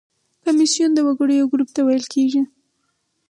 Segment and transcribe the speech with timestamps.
[0.43, 2.41] کمیسیون د وګړو یو ګروپ ته ویل کیږي.